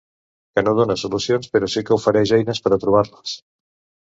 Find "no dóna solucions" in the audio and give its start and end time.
0.67-1.51